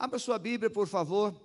[0.00, 1.38] Abra sua Bíblia, por favor.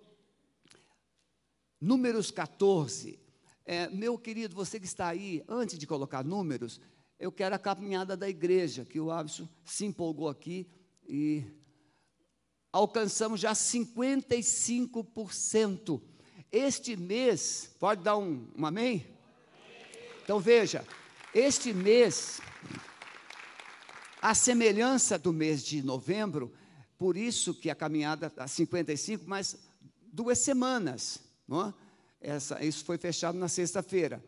[1.81, 3.19] Números 14.
[3.65, 6.79] É, meu querido, você que está aí, antes de colocar números,
[7.19, 10.69] eu quero a caminhada da igreja, que o Abson se empolgou aqui
[11.05, 11.43] e
[12.71, 16.01] alcançamos já 55%.
[16.49, 19.05] Este mês, pode dar um, um amém?
[20.23, 20.87] Então veja,
[21.33, 22.39] este mês,
[24.21, 26.53] a semelhança do mês de novembro,
[26.97, 29.57] por isso que a caminhada está 55, mas
[30.11, 31.19] duas semanas.
[31.47, 31.73] Não é?
[32.21, 34.23] Essa, isso foi fechado na sexta-feira.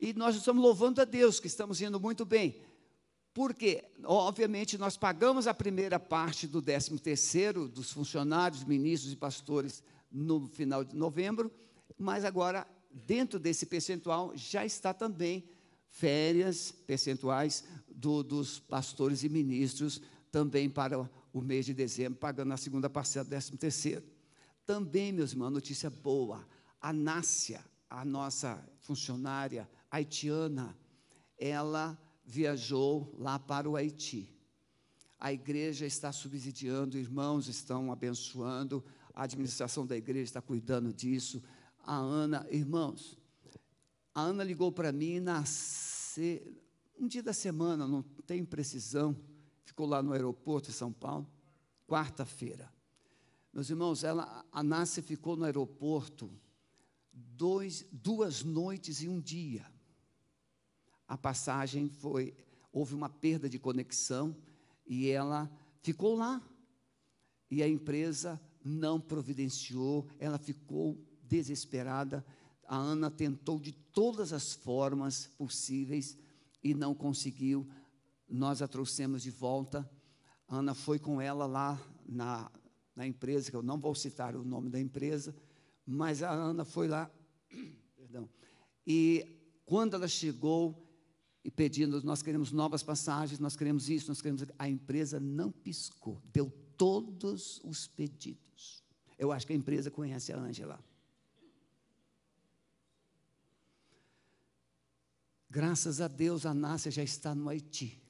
[0.00, 2.62] E nós estamos louvando a Deus que estamos indo muito bem.
[3.32, 9.82] Porque, obviamente, nós pagamos a primeira parte do 13 terceiro dos funcionários, ministros e pastores
[10.12, 11.50] no final de novembro,
[11.98, 15.48] mas agora, dentro desse percentual, já está também
[15.88, 22.56] férias percentuais do, dos pastores e ministros também para o mês de dezembro, pagando a
[22.56, 24.04] segunda parcela do 13 terceiro.
[24.64, 26.46] Também, meus irmãos, notícia boa,
[26.80, 30.78] a Nácia, a nossa funcionária haitiana,
[31.36, 34.32] ela viajou lá para o Haiti.
[35.18, 41.42] A igreja está subsidiando, irmãos estão abençoando, a administração da igreja está cuidando disso.
[41.82, 43.18] A Ana, irmãos,
[44.14, 46.62] a Ana ligou para mim nascer
[46.96, 49.16] um dia da semana, não tem precisão,
[49.74, 51.28] ficou lá no aeroporto de São Paulo,
[51.88, 52.72] quarta-feira.
[53.52, 56.30] Meus irmãos, ela, a Nácia ficou no aeroporto
[57.12, 59.66] dois, duas noites e um dia.
[61.08, 62.36] A passagem foi,
[62.72, 64.36] houve uma perda de conexão
[64.86, 65.50] e ela
[65.82, 66.40] ficou lá.
[67.50, 72.24] E a empresa não providenciou, ela ficou desesperada.
[72.68, 76.16] A Ana tentou de todas as formas possíveis
[76.62, 77.68] e não conseguiu.
[78.28, 79.88] Nós a trouxemos de volta.
[80.48, 82.50] Ana foi com ela lá na,
[82.94, 85.34] na empresa, que eu não vou citar o nome da empresa,
[85.86, 87.10] mas a Ana foi lá,
[87.96, 88.28] perdão,
[88.86, 89.26] e
[89.64, 90.84] quando ela chegou
[91.42, 94.44] e pedindo, nós queremos novas passagens, nós queremos isso, nós queremos.
[94.58, 98.82] A empresa não piscou, deu todos os pedidos.
[99.18, 100.82] Eu acho que a empresa conhece a Ângela.
[105.48, 108.03] Graças a Deus, a Nácia já está no Haiti.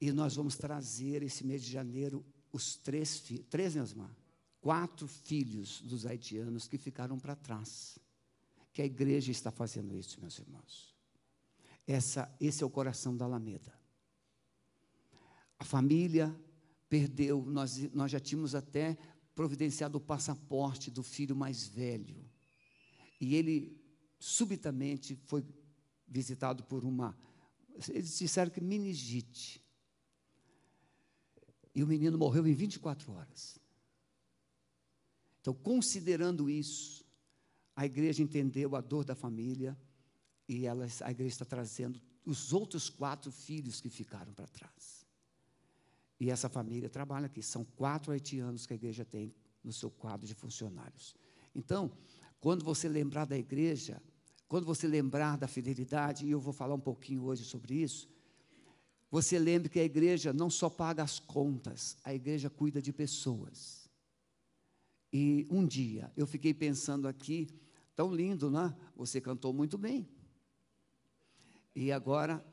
[0.00, 4.16] E nós vamos trazer esse mês de janeiro os três três, meus irmãos,
[4.60, 7.98] quatro filhos dos haitianos que ficaram para trás.
[8.72, 10.94] Que a igreja está fazendo isso, meus irmãos.
[11.86, 13.72] Essa, esse é o coração da Alameda.
[15.58, 16.34] A família
[16.88, 18.98] perdeu, nós, nós já tínhamos até
[19.34, 22.24] providenciado o passaporte do filho mais velho.
[23.20, 23.80] E ele
[24.18, 25.44] subitamente foi
[26.06, 27.16] visitado por uma.
[27.88, 29.65] Eles disseram que meningite.
[31.76, 33.60] E o menino morreu em 24 horas.
[35.42, 37.04] Então, considerando isso,
[37.76, 39.76] a igreja entendeu a dor da família
[40.48, 45.06] e ela, a igreja está trazendo os outros quatro filhos que ficaram para trás.
[46.18, 47.42] E essa família trabalha aqui.
[47.42, 51.14] São quatro haitianos que a igreja tem no seu quadro de funcionários.
[51.54, 51.92] Então,
[52.40, 54.02] quando você lembrar da igreja,
[54.48, 58.08] quando você lembrar da fidelidade, e eu vou falar um pouquinho hoje sobre isso,
[59.10, 63.88] você lembre que a igreja não só paga as contas, a igreja cuida de pessoas.
[65.12, 67.48] E um dia eu fiquei pensando aqui,
[67.94, 68.76] tão lindo, né?
[68.96, 70.08] Você cantou muito bem.
[71.74, 72.44] E agora,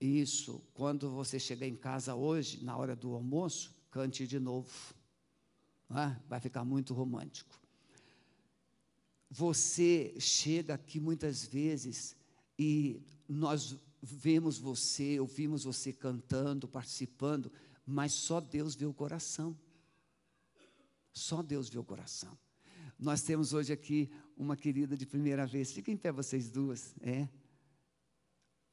[0.00, 4.94] isso, quando você chegar em casa hoje, na hora do almoço, cante de novo.
[5.90, 6.16] É?
[6.28, 7.58] Vai ficar muito romântico.
[9.30, 12.16] Você chega aqui muitas vezes
[12.58, 13.76] e nós
[14.06, 17.50] vemos você, ouvimos você cantando, participando,
[17.84, 19.58] mas só Deus vê o coração.
[21.12, 22.38] Só Deus vê o coração.
[22.98, 25.72] Nós temos hoje aqui uma querida de primeira vez.
[25.72, 26.94] Fiquem em pé vocês duas.
[27.00, 27.28] É.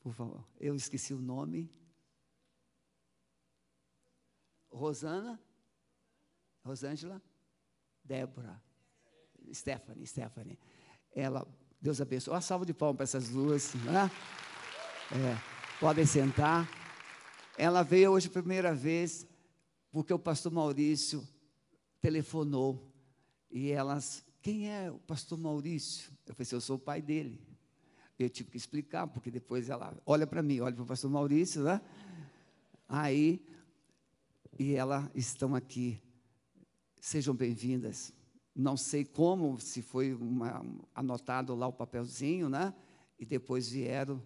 [0.02, 0.46] Por favor.
[0.60, 1.70] Eu esqueci o nome.
[4.70, 5.42] Rosana?
[6.64, 7.22] Rosângela?
[8.04, 8.62] Débora.
[9.54, 10.60] Stephanie, Stephanie.
[11.12, 11.48] Ela,
[11.82, 12.34] Deus abençoe.
[12.34, 13.74] Uma salva de palmas para essas duas.
[13.76, 14.10] Né?
[15.16, 15.38] É,
[15.80, 16.68] podem sentar.
[17.56, 19.28] Ela veio hoje pela primeira vez
[19.92, 21.24] porque o pastor Maurício
[22.02, 22.92] telefonou
[23.52, 26.12] e elas, quem é o pastor Maurício?
[26.26, 27.40] Eu falei assim, eu sou o pai dele.
[28.18, 31.62] Eu tive que explicar, porque depois ela olha para mim, olha para o pastor Maurício,
[31.62, 31.80] né?
[32.90, 33.40] Aí,
[34.58, 36.02] e elas estão aqui.
[37.00, 38.12] Sejam bem-vindas.
[38.56, 40.66] Não sei como, se foi uma,
[40.96, 42.74] anotado lá o papelzinho, né?
[43.20, 44.20] E depois vieram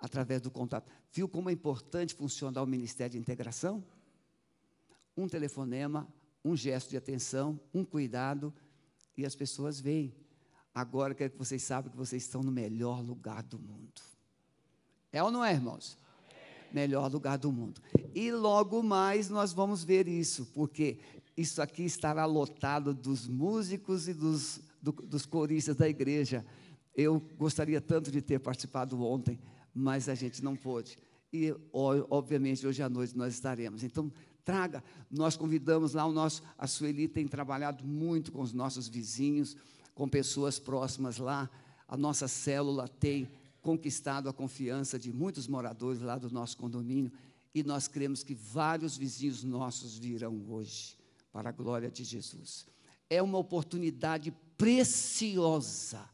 [0.00, 0.90] através do contato.
[1.12, 3.84] Viu como é importante funcionar o Ministério de Integração?
[5.16, 6.06] Um telefonema,
[6.44, 8.52] um gesto de atenção, um cuidado,
[9.16, 10.14] e as pessoas veem.
[10.74, 14.02] Agora quero que vocês saibam que vocês estão no melhor lugar do mundo.
[15.10, 15.96] É ou não é, irmãos?
[16.70, 17.80] Melhor lugar do mundo.
[18.14, 20.98] E logo mais nós vamos ver isso, porque
[21.36, 26.44] isso aqui estará lotado dos músicos e dos, do, dos coristas da igreja.
[26.94, 29.38] Eu gostaria tanto de ter participado ontem,
[29.76, 30.98] mas a gente não pôde.
[31.32, 33.84] E, obviamente, hoje à noite nós estaremos.
[33.84, 34.10] Então,
[34.44, 34.82] traga.
[35.10, 39.56] Nós convidamos lá o nosso, a Sueli tem trabalhado muito com os nossos vizinhos,
[39.94, 41.50] com pessoas próximas lá.
[41.86, 43.28] A nossa célula tem
[43.60, 47.12] conquistado a confiança de muitos moradores lá do nosso condomínio
[47.52, 50.96] e nós cremos que vários vizinhos nossos virão hoje
[51.32, 52.66] para a glória de Jesus.
[53.10, 56.08] É uma oportunidade preciosa.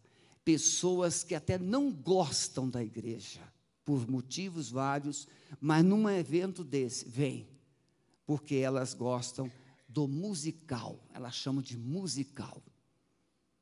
[0.44, 3.40] Pessoas que até não gostam da igreja,
[3.84, 5.26] por motivos vários,
[5.60, 7.48] mas num evento desse, vem,
[8.26, 9.50] porque elas gostam
[9.88, 12.62] do musical, elas chamam de musical,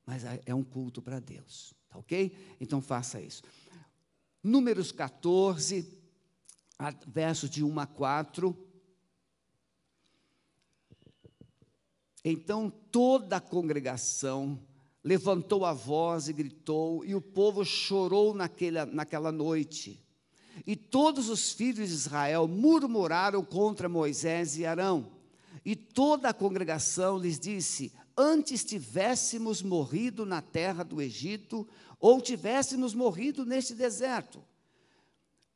[0.06, 2.56] mas é, um culto para Deus, tá ok?
[2.60, 3.42] Então faça isso.
[4.42, 6.00] Números 14,
[7.06, 8.56] versos de 1 a 4.
[12.24, 14.60] Então toda a congregação
[15.02, 20.02] levantou a voz e gritou, e o povo chorou naquela, naquela noite.
[20.66, 25.10] E todos os filhos de Israel murmuraram contra Moisés e Arão.
[25.64, 31.66] E toda a congregação lhes disse: Antes tivéssemos morrido na terra do Egito,
[31.98, 34.42] ou tivéssemos morrido neste deserto.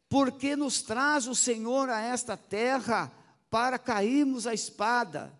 [0.09, 3.11] Porque nos traz o Senhor a esta terra
[3.51, 5.33] para cairmos a espada.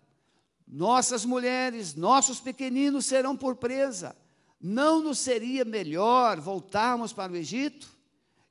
[0.67, 4.15] Nossas mulheres, nossos pequeninos serão por presa.
[4.59, 7.94] Não nos seria melhor voltarmos para o Egito?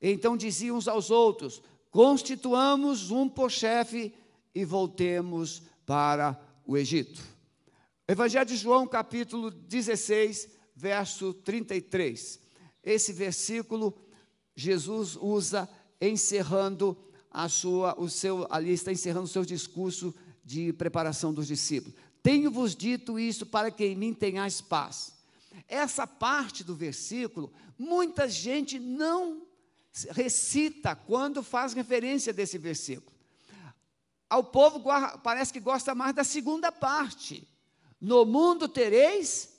[0.00, 4.12] Então diziam uns aos outros: Constituamos um por chefe
[4.55, 7.23] e voltemos para o Egito.
[8.06, 12.41] Evangelho de João, capítulo 16, verso 33.
[12.82, 13.96] Esse versículo
[14.55, 15.69] Jesus usa
[16.00, 16.96] encerrando
[17.31, 20.14] a sua, o seu, ali está encerrando o seu discurso
[20.44, 21.99] de preparação dos discípulos.
[22.23, 25.14] Tenho-vos dito isso para que em mim tenhais paz.
[25.69, 29.44] Essa parte do versículo, muita gente não
[30.11, 33.14] recita quando faz referência desse versículo.
[34.29, 34.82] Ao povo
[35.23, 37.46] parece que gosta mais da segunda parte.
[38.00, 39.55] No mundo tereis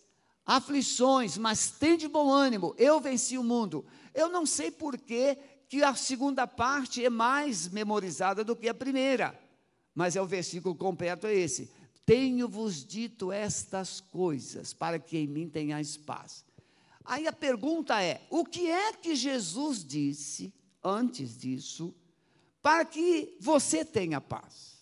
[0.46, 3.86] aflições, mas tem de bom ânimo, eu venci o mundo.
[4.14, 5.38] Eu não sei por que,
[5.68, 9.38] que a segunda parte é mais memorizada do que a primeira,
[9.94, 11.72] mas é o versículo completo é esse.
[12.06, 16.45] Tenho-vos dito estas coisas, para que em mim tenhais paz.
[17.06, 20.54] Aí a pergunta é: o que é que Jesus disse
[20.84, 21.96] antes disso,
[22.62, 24.75] para que você tenha paz?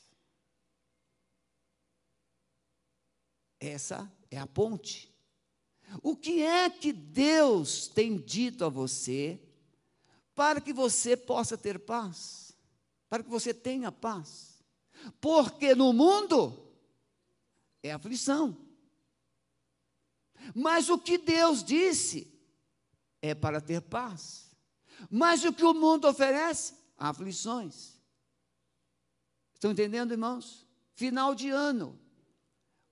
[3.59, 5.13] Essa é a ponte.
[6.01, 9.39] O que é que Deus tem dito a você
[10.33, 12.57] para que você possa ter paz?
[13.09, 14.63] Para que você tenha paz?
[15.21, 16.73] Porque no mundo
[17.83, 18.57] é aflição.
[20.53, 22.31] Mas o que Deus disse
[23.21, 24.51] é para ter paz.
[25.09, 26.73] Mas o que o mundo oferece?
[26.97, 27.93] Aflições.
[29.53, 30.67] Estão entendendo, irmãos?
[30.93, 31.99] Final de ano.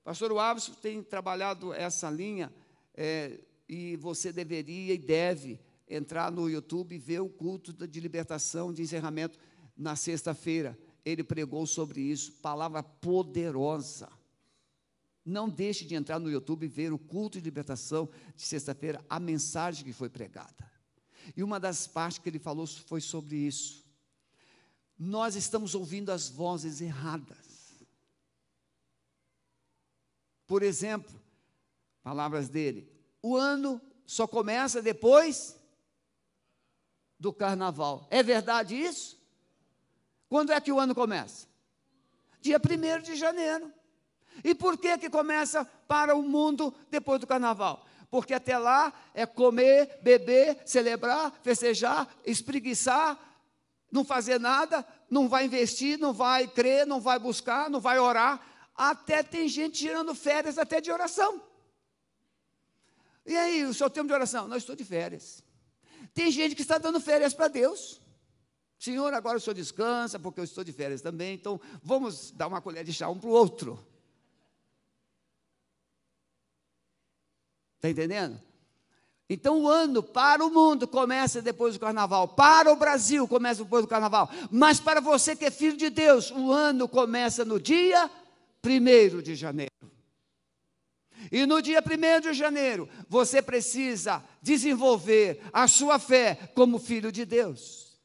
[0.03, 2.51] Pastor Waves tem trabalhado essa linha
[2.93, 8.73] é, e você deveria e deve entrar no YouTube e ver o culto de libertação,
[8.73, 9.37] de encerramento
[9.77, 10.77] na sexta-feira.
[11.03, 14.09] Ele pregou sobre isso, palavra poderosa.
[15.25, 19.19] Não deixe de entrar no YouTube e ver o culto de libertação de sexta-feira, a
[19.19, 20.71] mensagem que foi pregada.
[21.35, 23.85] E uma das partes que ele falou foi sobre isso.
[24.97, 27.37] Nós estamos ouvindo as vozes erradas.
[30.47, 31.21] Por exemplo,
[32.03, 32.91] Palavras dele.
[33.21, 35.55] O ano só começa depois
[37.19, 38.07] do carnaval.
[38.09, 39.19] É verdade isso?
[40.27, 41.47] Quando é que o ano começa?
[42.41, 43.71] Dia 1 de janeiro.
[44.43, 47.85] E por que que começa para o mundo depois do carnaval?
[48.09, 53.17] Porque até lá é comer, beber, celebrar, festejar, espreguiçar,
[53.91, 58.41] não fazer nada, não vai investir, não vai crer, não vai buscar, não vai orar.
[58.75, 61.41] Até tem gente tirando férias até de oração.
[63.25, 64.47] E aí, o seu tempo de oração?
[64.47, 65.43] Não, estou de férias.
[66.13, 68.01] Tem gente que está dando férias para Deus.
[68.79, 72.59] Senhor, agora o senhor descansa, porque eu estou de férias também, então vamos dar uma
[72.59, 73.79] colher de chá um para o outro.
[77.81, 78.39] Está entendendo?
[79.27, 83.83] Então o ano para o mundo começa depois do carnaval, para o Brasil começa depois
[83.83, 88.07] do carnaval, mas para você que é filho de Deus, o ano começa no dia
[88.63, 89.71] 1 de janeiro.
[91.31, 97.25] E no dia 1 de janeiro, você precisa desenvolver a sua fé como filho de
[97.25, 97.99] Deus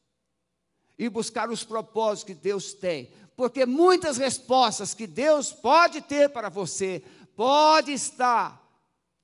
[0.97, 6.49] e buscar os propósitos que Deus tem, porque muitas respostas que Deus pode ter para
[6.49, 7.03] você
[7.35, 8.66] pode estar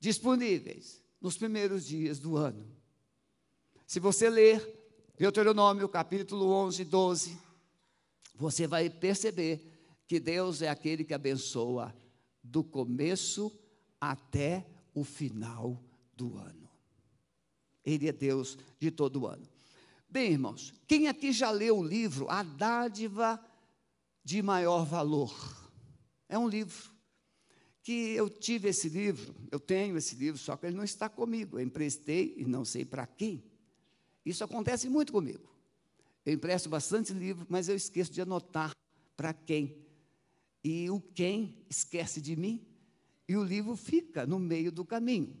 [0.04, 2.66] disponíveis nos primeiros dias do ano.
[3.86, 4.60] Se você ler
[5.16, 7.38] Deuteronômio capítulo 11, 12,
[8.34, 9.66] você vai perceber
[10.06, 11.94] que Deus é aquele que abençoa
[12.42, 13.50] do começo
[13.98, 15.82] até o final
[16.14, 16.68] do ano.
[17.82, 19.48] Ele é Deus de todo o ano.
[20.06, 23.42] Bem, irmãos, quem aqui já leu o livro A Dádiva
[24.22, 25.34] de Maior Valor?
[26.28, 26.93] É um livro
[27.84, 31.58] que eu tive esse livro, eu tenho esse livro, só que ele não está comigo.
[31.58, 33.44] Eu emprestei e não sei para quem.
[34.24, 35.54] Isso acontece muito comigo.
[36.24, 38.72] Eu empresto bastante livro, mas eu esqueço de anotar
[39.14, 39.76] para quem.
[40.64, 42.66] E o quem esquece de mim
[43.28, 45.36] e o livro fica no meio do caminho.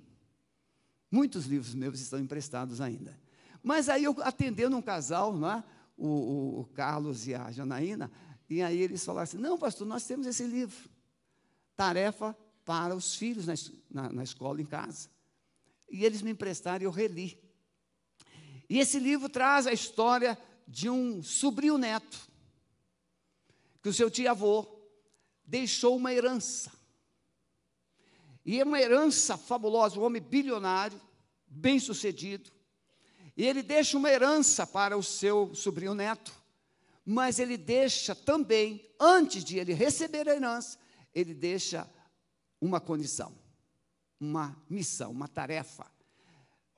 [1.10, 3.18] Muitos livros meus estão emprestados ainda.
[3.62, 5.64] Mas aí eu atendendo um casal, é?
[5.96, 8.12] o, o, o Carlos e a Janaína,
[8.50, 10.92] e aí eles falaram assim: não, pastor, nós temos esse livro.
[11.76, 13.54] Tarefa para os filhos na,
[13.90, 15.08] na, na escola, em casa.
[15.90, 17.38] E eles me emprestaram e eu reli.
[18.68, 22.18] E esse livro traz a história de um sobrinho neto,
[23.82, 24.66] que o seu tio-avô
[25.44, 26.72] deixou uma herança.
[28.44, 31.00] E é uma herança fabulosa, um homem bilionário,
[31.46, 32.50] bem-sucedido.
[33.36, 36.32] E ele deixa uma herança para o seu sobrinho neto,
[37.04, 40.78] mas ele deixa também, antes de ele receber a herança,
[41.14, 41.88] ele deixa
[42.60, 43.32] uma condição,
[44.18, 45.86] uma missão, uma tarefa.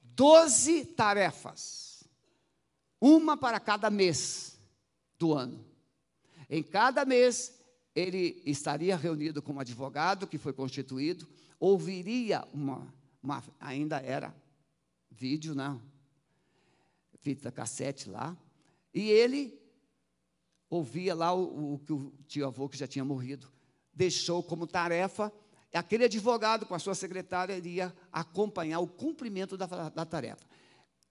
[0.02, 2.04] Doze tarefas,
[3.00, 4.58] uma para cada mês
[5.18, 5.64] do ano.
[6.48, 7.54] Em cada mês,
[7.94, 11.26] ele estaria reunido com um advogado que foi constituído,
[11.58, 14.34] ouviria uma, uma ainda era
[15.10, 15.80] vídeo, né?
[17.20, 18.36] Fita cassete lá,
[18.94, 19.58] e ele
[20.70, 23.50] ouvia lá o, o que o tio avô que já tinha morrido
[23.96, 25.32] deixou como tarefa,
[25.72, 30.46] aquele advogado com a sua secretária iria acompanhar o cumprimento da, da tarefa.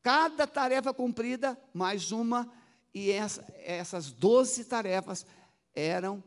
[0.02, 2.52] Cada tarefa cumprida, mais uma,
[2.94, 5.26] e essa, essas doze tarefas
[5.74, 6.24] eram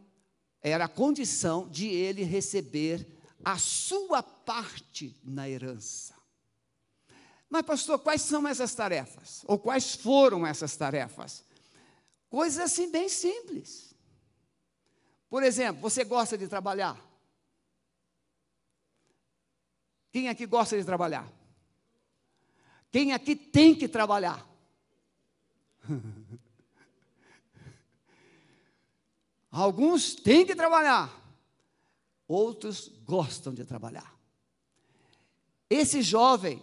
[0.60, 3.06] era a condição de ele receber
[3.44, 6.14] a sua parte na herança.
[7.48, 9.42] Mas, pastor, quais são essas tarefas?
[9.46, 11.44] Ou quais foram essas tarefas?
[12.28, 13.88] Coisas assim bem simples.
[15.28, 16.99] Por exemplo, você gosta de trabalhar?
[20.11, 21.30] Quem aqui gosta de trabalhar?
[22.90, 24.47] Quem aqui tem que trabalhar?
[29.50, 31.11] Alguns têm que trabalhar,
[32.26, 34.14] outros gostam de trabalhar.
[35.70, 36.62] Esse jovem,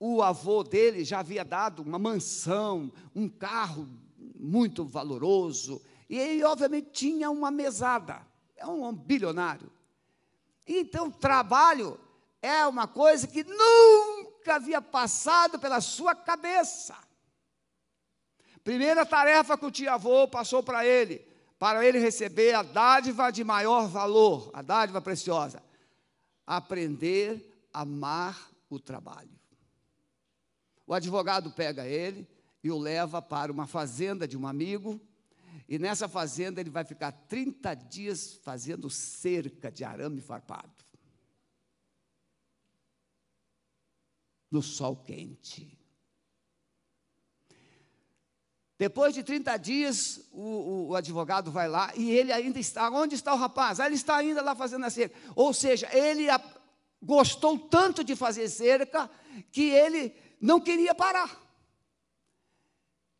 [0.00, 3.88] o avô dele já havia dado uma mansão, um carro
[4.34, 8.24] muito valoroso, e ele, obviamente, tinha uma mesada,
[8.56, 9.70] é um bilionário.
[10.66, 11.98] Então, trabalho
[12.40, 16.96] é uma coisa que nunca havia passado pela sua cabeça.
[18.62, 21.26] Primeira tarefa que o tio-avô passou para ele:
[21.58, 25.62] para ele receber a dádiva de maior valor, a dádiva preciosa.
[26.46, 29.30] Aprender a amar o trabalho.
[30.86, 32.28] O advogado pega ele
[32.62, 35.00] e o leva para uma fazenda de um amigo,
[35.68, 40.84] e nessa fazenda ele vai ficar 30 dias fazendo cerca de arame farpado.
[44.50, 45.76] No sol quente.
[48.78, 52.90] Depois de 30 dias, o, o, advogado vai lá e ele ainda está.
[52.90, 53.80] Onde está o rapaz?
[53.80, 55.18] Ah, ele está ainda lá fazendo a cerca.
[55.34, 56.38] Ou seja, ele a,
[57.02, 59.10] gostou tanto de fazer cerca
[59.50, 61.45] que ele não queria parar.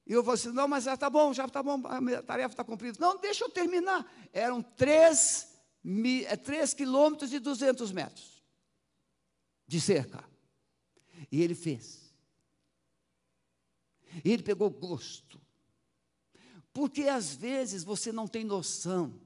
[0.07, 2.65] E eu falei assim: não, mas já está bom, já está bom, a tarefa está
[2.65, 2.99] cumprida.
[3.01, 4.11] Não, deixa eu terminar.
[4.33, 5.49] Eram 3,
[6.27, 8.43] é, 3 quilômetros e 200 metros
[9.67, 10.25] de cerca.
[11.31, 12.15] E ele fez.
[14.25, 15.41] E ele pegou gosto.
[16.73, 19.19] Porque às vezes você não tem noção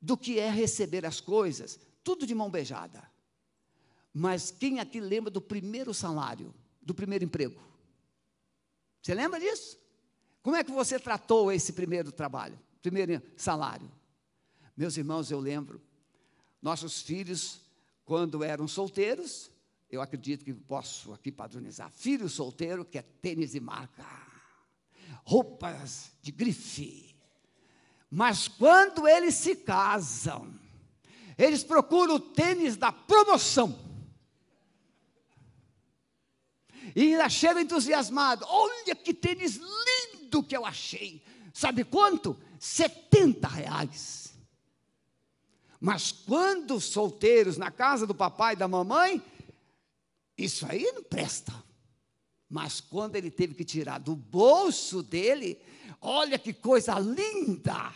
[0.00, 3.10] do que é receber as coisas, tudo de mão beijada.
[4.14, 7.60] Mas quem aqui lembra do primeiro salário, do primeiro emprego?
[9.02, 9.79] Você lembra disso?
[10.42, 13.90] Como é que você tratou esse primeiro trabalho, primeiro salário?
[14.76, 15.80] Meus irmãos, eu lembro,
[16.62, 17.60] nossos filhos,
[18.04, 19.50] quando eram solteiros,
[19.90, 24.30] eu acredito que posso aqui padronizar, filho solteiro que é tênis de marca
[25.24, 27.14] roupas de grife.
[28.10, 30.58] Mas quando eles se casam,
[31.38, 33.78] Eles procuram o tênis da promoção.
[36.94, 38.46] E ainda chegam entusiasmados.
[38.46, 41.22] Olha que tênis lindo que eu achei.
[41.52, 42.36] Sabe quanto?
[42.58, 44.34] 70 reais.
[45.80, 49.22] Mas quando solteiros na casa do papai e da mamãe,
[50.36, 51.52] isso aí não presta.
[52.48, 55.58] Mas quando ele teve que tirar do bolso dele,
[56.00, 57.92] olha que coisa linda!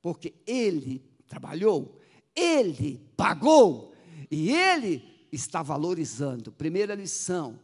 [0.00, 1.98] Porque ele trabalhou,
[2.34, 3.94] ele pagou
[4.30, 6.52] e ele está valorizando.
[6.52, 7.58] Primeira lição: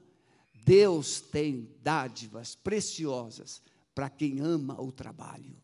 [0.68, 3.62] Deus tem dádivas preciosas
[3.94, 5.56] para quem ama o trabalho.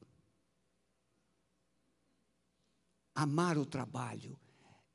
[3.15, 4.41] Amar o trabalho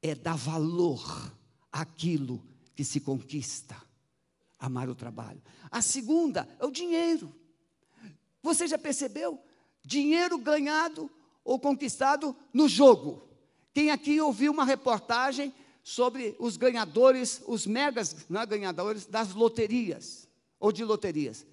[0.01, 1.31] é dar valor
[1.71, 2.43] àquilo
[2.75, 3.79] que se conquista.
[4.57, 5.43] Amar o trabalho.
[5.69, 7.31] A segunda é o dinheiro.
[8.41, 9.39] Você já percebeu?
[9.83, 11.07] Dinheiro ganhado
[11.43, 13.29] ou conquistado no jogo.
[13.75, 15.53] Quem aqui ouviu uma reportagem
[15.89, 20.27] sobre os ganhadores, os megas não é, ganhadores das loterias,
[20.59, 21.47] ou de loterias.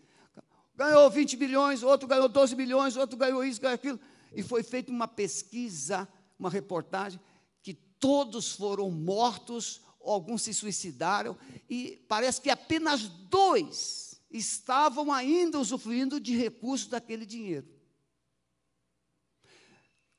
[0.75, 3.99] Ganhou 20 milhões, outro ganhou 12 milhões, outro ganhou isso, ganhou aquilo.
[4.35, 6.07] E foi feita uma pesquisa,
[6.39, 7.19] uma reportagem,
[7.63, 11.35] que todos foram mortos, alguns se suicidaram,
[11.69, 17.67] e parece que apenas dois estavam ainda usufruindo de recursos daquele dinheiro.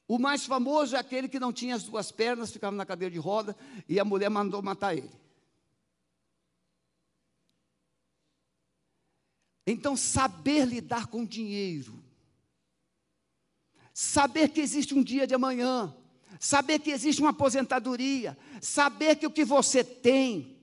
[0.07, 3.19] O mais famoso é aquele que não tinha as duas pernas, ficava na cadeira de
[3.19, 3.55] roda
[3.89, 5.11] e a mulher mandou matar ele.
[9.65, 12.01] Então, saber lidar com dinheiro,
[13.93, 15.93] saber que existe um dia de amanhã,
[16.39, 20.57] saber que existe uma aposentadoria, saber que o que você tem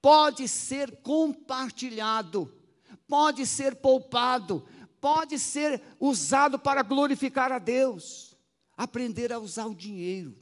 [0.00, 2.52] pode ser compartilhado,
[3.06, 4.66] pode ser poupado,
[5.00, 8.31] pode ser usado para glorificar a Deus
[8.76, 10.36] aprender a usar o dinheiro.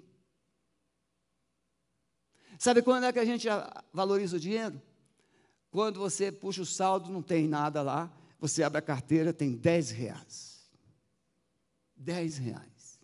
[2.58, 3.48] Sabe quando é que a gente
[3.92, 4.80] valoriza o dinheiro?
[5.70, 9.90] Quando você puxa o saldo, não tem nada lá, você abre a carteira, tem 10
[9.90, 10.70] reais.
[11.96, 13.00] 10 reais.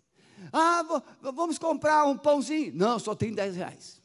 [0.51, 0.83] Ah,
[1.21, 2.71] vamos comprar um pãozinho.
[2.75, 4.01] Não, só tem 10 reais.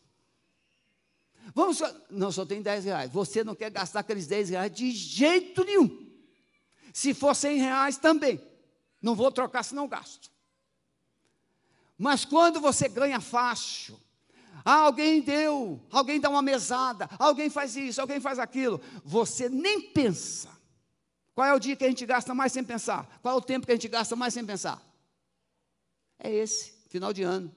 [1.55, 3.11] Vamos não, só tem 10 reais.
[3.11, 6.11] Você não quer gastar aqueles 10 reais de jeito nenhum.
[6.95, 8.41] Se for 100 reais, também.
[9.03, 10.32] Não vou trocar se não gasto.
[12.03, 13.97] Mas quando você ganha fácil,
[14.65, 19.81] ah, alguém deu, alguém dá uma mesada, alguém faz isso, alguém faz aquilo, você nem
[19.81, 20.49] pensa.
[21.33, 23.21] Qual é o dia que a gente gasta mais sem pensar?
[23.23, 24.83] Qual é o tempo que a gente gasta mais sem pensar?
[26.19, 27.55] É esse, final de ano.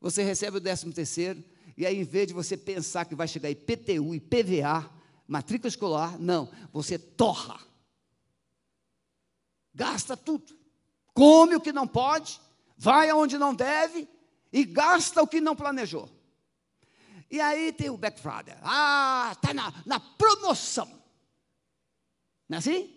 [0.00, 1.42] Você recebe o décimo terceiro,
[1.76, 4.88] e aí, em vez de você pensar que vai chegar IPTU, IPVA,
[5.26, 7.58] matrícula escolar, não, você torra.
[9.74, 10.56] Gasta tudo.
[11.12, 12.40] Come o que não pode,
[12.80, 14.08] vai aonde não deve
[14.50, 16.08] e gasta o que não planejou.
[17.30, 18.56] E aí tem o Friday.
[18.62, 20.86] Ah, está na, na promoção.
[22.48, 22.96] Não é assim?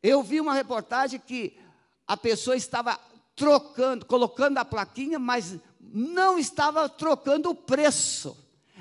[0.00, 1.58] Eu vi uma reportagem que
[2.06, 2.98] a pessoa estava
[3.34, 8.38] trocando, colocando a plaquinha, mas não estava trocando o preço.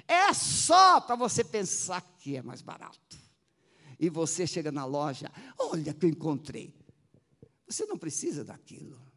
[0.08, 3.18] É só para você pensar que é mais barato.
[4.00, 6.76] E você chega na loja, olha que eu encontrei.
[7.68, 9.13] Você não precisa daquilo.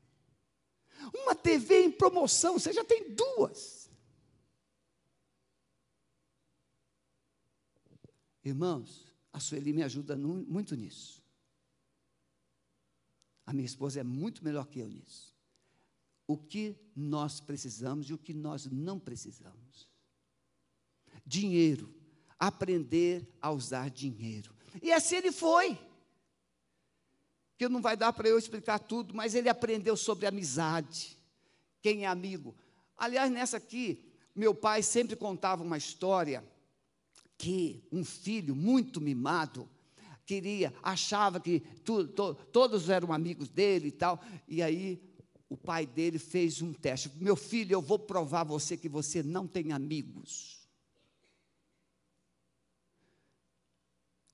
[1.14, 3.90] Uma TV em promoção, você já tem duas.
[8.44, 11.22] Irmãos, a Sueli me ajuda muito nisso.
[13.44, 15.34] A minha esposa é muito melhor que eu nisso.
[16.26, 19.88] O que nós precisamos e o que nós não precisamos.
[21.24, 21.94] Dinheiro.
[22.38, 24.54] Aprender a usar dinheiro.
[24.82, 25.78] E assim ele foi
[27.56, 31.16] que não vai dar para eu explicar tudo, mas ele aprendeu sobre amizade,
[31.80, 32.54] quem é amigo.
[32.96, 36.44] Aliás, nessa aqui, meu pai sempre contava uma história
[37.38, 39.68] que um filho muito mimado
[40.24, 45.00] queria, achava que tu, to, todos eram amigos dele e tal, e aí
[45.48, 47.10] o pai dele fez um teste.
[47.16, 50.66] Meu filho, eu vou provar a você que você não tem amigos.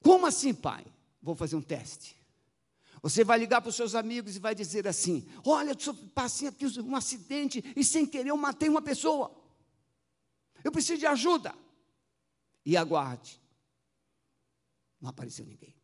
[0.02, 0.84] Como assim, pai?
[1.22, 2.16] Vou fazer um teste.
[3.02, 6.64] Você vai ligar para os seus amigos e vai dizer assim: Olha, eu passei aqui
[6.80, 9.36] um acidente e sem querer eu matei uma pessoa.
[10.62, 11.52] Eu preciso de ajuda.
[12.64, 13.42] E aguarde.
[15.00, 15.74] Não apareceu ninguém.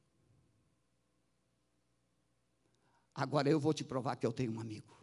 [3.12, 4.96] Agora eu vou te provar que eu tenho um amigo.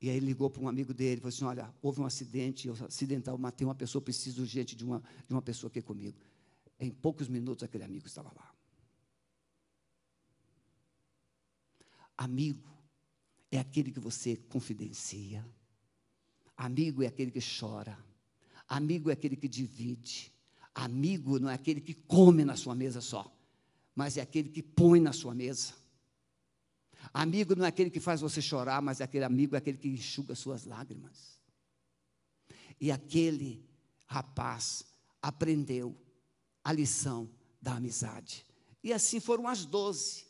[0.00, 2.74] E aí ele ligou para um amigo dele falou assim: Olha, houve um acidente, eu
[2.86, 6.16] acidental, matei uma pessoa, preciso urgente de uma, de uma pessoa aqui comigo.
[6.78, 8.53] Em poucos minutos aquele amigo estava lá.
[12.16, 12.68] Amigo
[13.50, 15.44] é aquele que você confidencia,
[16.56, 17.98] Amigo é aquele que chora.
[18.68, 20.32] Amigo é aquele que divide.
[20.74, 23.32] Amigo não é aquele que come na sua mesa só,
[23.94, 25.74] mas é aquele que põe na sua mesa.
[27.12, 29.88] Amigo não é aquele que faz você chorar, mas é aquele amigo é aquele que
[29.88, 31.38] enxuga suas lágrimas.
[32.80, 33.64] E aquele
[34.06, 34.84] rapaz
[35.20, 35.96] aprendeu
[36.62, 38.44] a lição da amizade.
[38.82, 40.24] E assim foram as doze.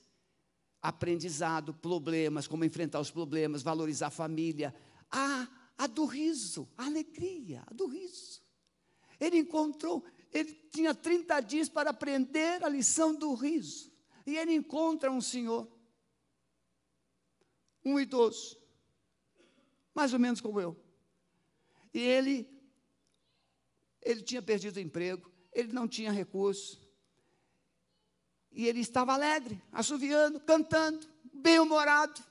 [0.87, 4.75] Aprendizado, problemas, como enfrentar os problemas, valorizar a família.
[5.11, 8.43] Ah, a do riso, a alegria, a do riso.
[9.19, 13.91] Ele encontrou, ele tinha 30 dias para aprender a lição do riso.
[14.27, 15.67] E ele encontra um senhor,
[17.83, 18.59] um idoso,
[19.95, 20.77] mais ou menos como eu.
[21.95, 22.47] E ele,
[24.03, 26.84] ele tinha perdido o emprego, ele não tinha recurso.
[28.55, 32.23] E ele estava alegre, assoviando, cantando, bem-humorado.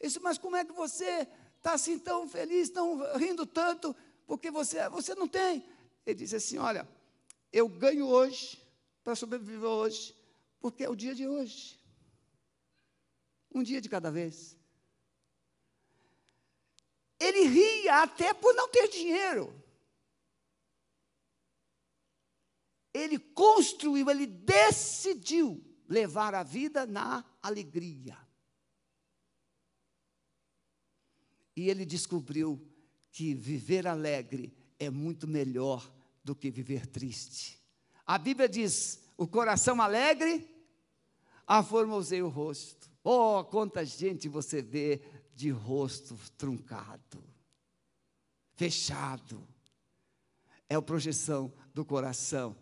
[0.00, 3.94] Eu disse, mas como é que você está assim tão feliz, tão rindo tanto,
[4.26, 5.64] porque você, você não tem.
[6.04, 6.88] Ele disse assim: Olha,
[7.52, 8.62] eu ganho hoje
[9.04, 10.14] para sobreviver hoje,
[10.60, 11.78] porque é o dia de hoje.
[13.54, 14.56] Um dia de cada vez.
[17.18, 19.52] Ele ria até por não ter dinheiro.
[22.98, 28.16] Ele construiu, ele decidiu levar a vida na alegria.
[31.56, 32.64] E ele descobriu
[33.10, 37.58] que viver alegre é muito melhor do que viver triste.
[38.06, 40.48] A Bíblia diz: o coração alegre
[41.46, 42.88] aformosei o rosto.
[43.02, 45.02] Oh, quanta gente você vê
[45.34, 47.24] de rosto truncado,
[48.54, 49.46] fechado.
[50.68, 52.56] É a projeção do coração.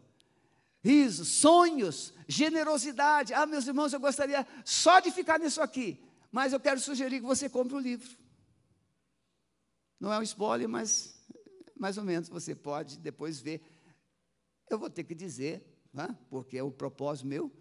[0.83, 3.35] Riso, sonhos, generosidade.
[3.35, 7.27] Ah, meus irmãos, eu gostaria só de ficar nisso aqui, mas eu quero sugerir que
[7.27, 8.17] você compre o livro.
[9.99, 11.17] Não é um spoiler, mas
[11.77, 13.63] mais ou menos você pode depois ver.
[14.69, 17.53] Eu vou ter que dizer, né, porque é o propósito meu.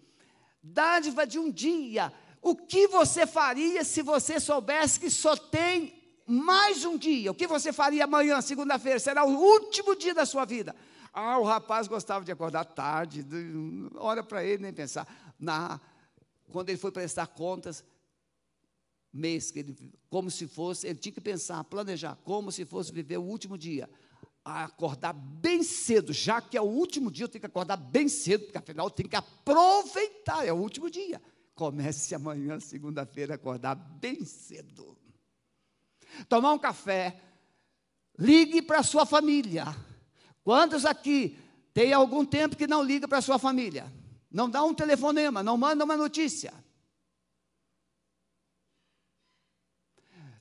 [0.61, 2.11] Dádiva de um dia.
[2.41, 5.93] O que você faria se você soubesse que só tem
[6.27, 7.31] mais um dia?
[7.31, 8.99] O que você faria amanhã, segunda-feira?
[8.99, 10.75] Será o último dia da sua vida.
[11.17, 13.25] Ah, o rapaz gostava de acordar tarde,
[13.95, 15.07] olha para ele nem pensar.
[15.39, 15.79] Na,
[16.51, 17.85] quando ele foi prestar contas,
[19.13, 23.17] mês, que ele, como se fosse, ele tinha que pensar, planejar, como se fosse viver
[23.17, 23.89] o último dia.
[24.43, 28.43] Acordar bem cedo, já que é o último dia, eu tenho que acordar bem cedo,
[28.43, 31.21] porque afinal eu tenho que aproveitar, é o último dia.
[31.55, 34.97] Comece amanhã, segunda-feira, acordar bem cedo.
[36.27, 37.21] Tomar um café,
[38.19, 39.63] ligue para a sua família.
[40.45, 41.37] Quantos aqui
[41.73, 43.91] tem algum tempo que não liga para sua família?
[44.31, 46.53] Não dá um telefonema, não manda uma notícia.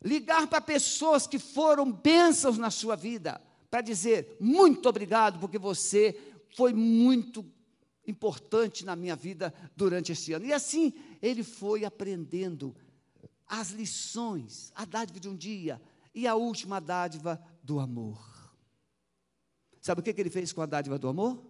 [0.05, 3.41] ligar para pessoas que foram bênçãos na sua vida,
[3.71, 6.21] para dizer muito obrigado, porque você
[6.55, 7.45] foi muito
[8.07, 10.45] importante na minha vida durante este ano.
[10.45, 12.77] E assim ele foi aprendendo
[13.47, 15.81] as lições, a dádiva de um dia
[16.15, 18.34] e a última dádiva do amor.
[19.85, 21.45] Sabe o que, que ele fez com a dádiva do amor?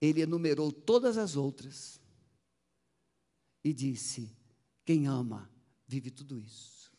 [0.00, 2.00] Ele enumerou todas as outras
[3.62, 4.34] e disse:
[4.86, 5.50] Quem ama,
[5.86, 6.90] vive tudo isso.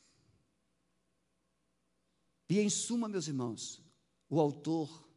[2.47, 3.81] E em suma, meus irmãos,
[4.29, 5.09] o autor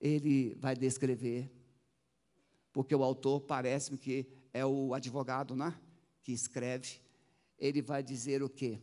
[0.00, 1.52] ele vai descrever,
[2.72, 5.78] porque o autor parece-me que é o advogado, né,
[6.22, 7.02] que escreve,
[7.58, 8.80] ele vai dizer o quê?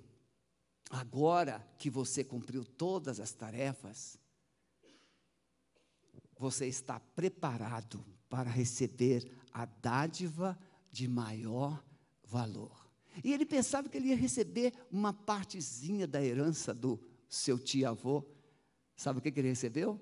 [0.92, 4.20] Agora que você cumpriu todas as tarefas,
[6.40, 10.58] você está preparado para receber a dádiva
[10.90, 11.84] de maior
[12.24, 12.90] valor.
[13.22, 16.98] E ele pensava que ele ia receber uma partezinha da herança do
[17.28, 18.26] seu tio-avô.
[18.96, 20.00] Sabe o que, que ele recebeu?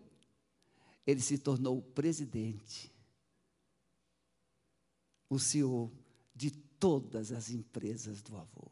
[1.08, 2.94] Ele se tornou o presidente,
[5.28, 5.92] o CEO
[6.36, 8.72] de todas as empresas do avô.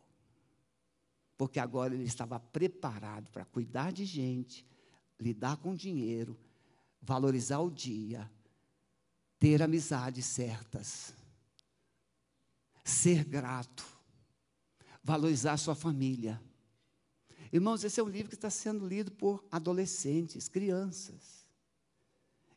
[1.35, 4.65] Porque agora ele estava preparado para cuidar de gente,
[5.19, 6.37] lidar com dinheiro,
[7.05, 8.29] valorizar o dia,
[9.39, 11.13] ter amizades certas,
[12.83, 13.95] ser grato
[15.05, 16.41] valorizar sua família.
[17.53, 21.45] Irmãos, esse é um livro que está sendo lido por adolescentes, crianças.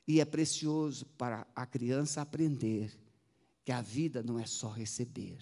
[0.06, 2.98] E é precioso para a criança aprender
[3.66, 5.38] que a vida não é só receber.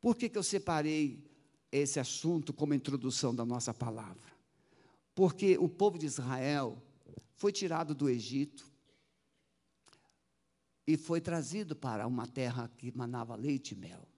[0.00, 1.28] Por que, que eu separei
[1.72, 4.32] esse assunto como introdução da nossa palavra?
[5.16, 6.80] Porque o povo de Israel
[7.38, 8.68] foi tirado do Egito
[10.84, 14.08] e foi trazido para uma terra que manava leite e mel.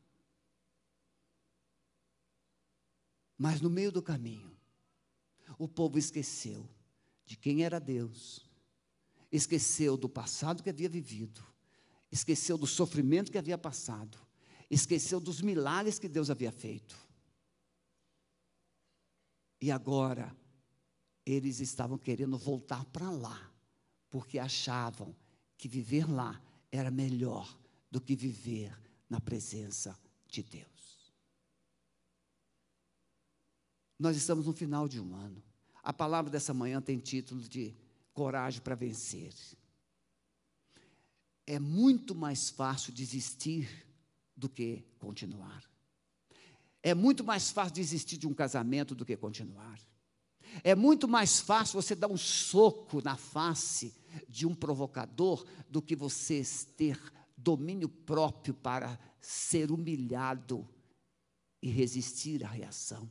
[3.37, 4.57] Mas no meio do caminho,
[5.59, 6.67] o povo esqueceu
[7.27, 8.49] de quem era Deus,
[9.31, 11.45] esqueceu do passado que havia vivido,
[12.11, 14.19] esqueceu do sofrimento que havia passado,
[14.71, 16.97] esqueceu dos milagres que Deus havia feito.
[19.61, 20.35] E agora,
[21.31, 23.51] eles estavam querendo voltar para lá,
[24.09, 25.15] porque achavam
[25.57, 26.41] que viver lá
[26.73, 27.57] era melhor
[27.91, 28.77] do que viver
[29.09, 31.13] na presença de Deus.
[33.99, 35.43] Nós estamos no final de um ano.
[35.83, 37.75] A palavra dessa manhã tem título de
[38.15, 39.35] Coragem para Vencer.
[41.47, 43.69] É muito mais fácil desistir
[44.37, 45.63] do que continuar.
[46.83, 49.79] É muito mais fácil desistir de um casamento do que continuar.
[50.63, 53.95] É muito mais fácil você dar um soco na face
[54.29, 56.43] de um provocador do que você
[56.77, 57.01] ter
[57.37, 60.69] domínio próprio para ser humilhado
[61.63, 63.11] e resistir à reação.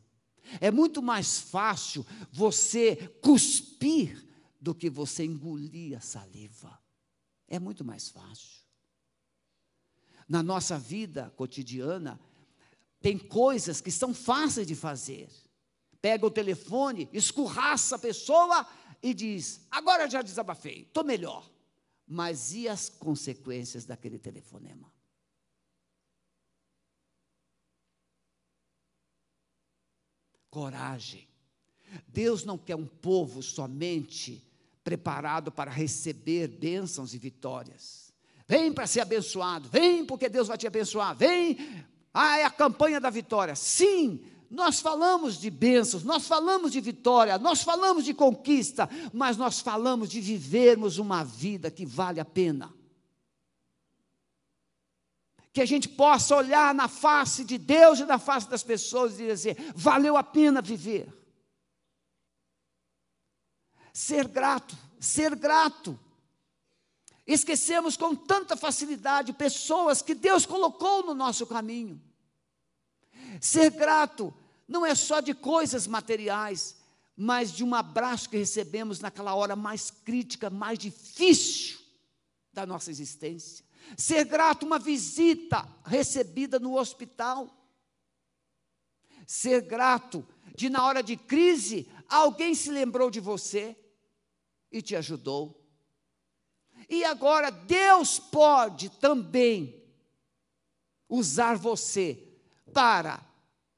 [0.60, 4.28] É muito mais fácil você cuspir
[4.60, 6.80] do que você engolir a saliva.
[7.48, 8.60] É muito mais fácil.
[10.28, 12.20] Na nossa vida cotidiana,
[13.02, 15.30] tem coisas que são fáceis de fazer.
[16.02, 18.66] Pega o telefone, escurraça a pessoa
[19.02, 21.50] e diz: Agora já desabafei, estou melhor.
[22.08, 24.92] Mas e as consequências daquele telefonema?
[30.50, 31.28] Coragem.
[32.08, 34.44] Deus não quer um povo somente
[34.84, 38.12] preparado para receber bênçãos e vitórias.
[38.48, 41.86] Vem para ser abençoado, vem porque Deus vai te abençoar, vem.
[42.12, 43.56] Ah, é a campanha da vitória.
[43.56, 49.60] Sim, nós falamos de bênçãos, nós falamos de vitória, nós falamos de conquista, mas nós
[49.60, 52.74] falamos de vivermos uma vida que vale a pena.
[55.54, 59.28] Que a gente possa olhar na face de Deus e na face das pessoas e
[59.28, 61.14] dizer: valeu a pena viver.
[63.94, 66.00] Ser grato, ser grato.
[67.28, 72.02] Esquecemos com tanta facilidade pessoas que Deus colocou no nosso caminho.
[73.40, 74.34] Ser grato
[74.70, 76.78] não é só de coisas materiais,
[77.18, 81.80] mas de um abraço que recebemos naquela hora mais crítica, mais difícil
[82.54, 83.66] da nossa existência.
[83.98, 87.50] Ser grato uma visita recebida no hospital.
[89.26, 93.76] Ser grato de na hora de crise alguém se lembrou de você
[94.72, 95.60] e te ajudou.
[96.88, 99.84] E agora Deus pode também
[101.10, 102.24] usar você
[102.72, 103.20] para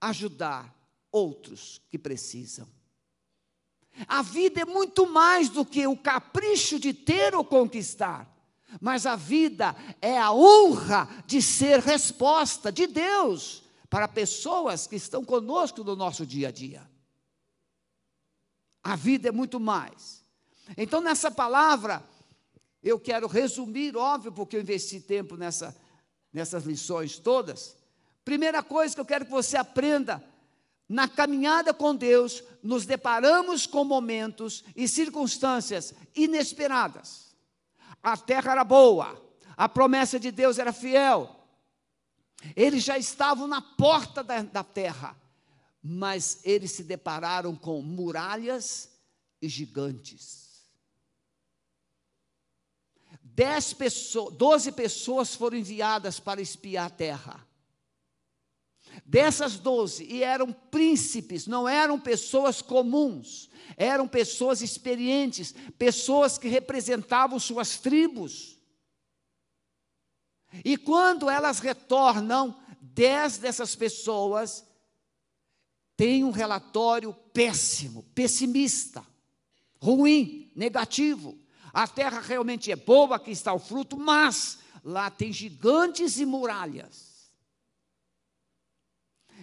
[0.01, 0.80] ajudar
[1.12, 2.67] outros que precisam.
[4.08, 8.28] A vida é muito mais do que o capricho de ter ou conquistar,
[8.80, 15.26] mas a vida é a honra de ser resposta de Deus para pessoas que estão
[15.26, 16.89] conosco no nosso dia a dia.
[18.82, 20.24] A vida é muito mais.
[20.78, 22.02] Então, nessa palavra,
[22.82, 25.76] eu quero resumir, óbvio, porque eu investi tempo nessa,
[26.32, 27.76] nessas lições todas.
[28.24, 30.24] Primeira coisa que eu quero que você aprenda
[30.91, 37.34] na caminhada com Deus, nos deparamos com momentos e circunstâncias inesperadas.
[38.04, 39.17] A terra era boa,
[39.56, 41.34] a promessa de Deus era fiel.
[42.58, 45.15] Eles já estavam na porta da, da terra,
[45.82, 48.89] mas eles se depararam com muralhas
[49.41, 50.67] e gigantes.
[53.23, 57.50] Dez pessoas, doze pessoas foram enviadas para espiar a terra.
[59.06, 67.39] Dessas doze, e eram príncipes, não eram pessoas comuns, eram pessoas experientes, pessoas que representavam
[67.39, 68.58] suas tribos.
[70.65, 74.65] E quando elas retornam, dez dessas pessoas
[75.95, 79.06] têm um relatório péssimo, pessimista,
[79.80, 81.38] ruim, negativo.
[81.73, 87.11] A terra realmente é boa, aqui está o fruto, mas lá tem gigantes e muralhas.